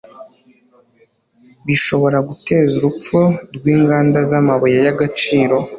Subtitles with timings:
[1.65, 3.17] bishoboraguteza urupfu
[3.55, 5.55] rw'inganda z'amabuye y'agaciro